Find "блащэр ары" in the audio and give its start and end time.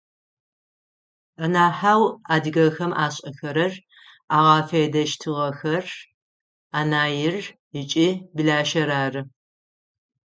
8.35-9.21